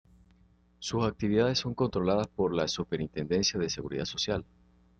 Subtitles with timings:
[0.79, 4.43] Sus actividades son controladas por la Superintendencia de Seguridad Social.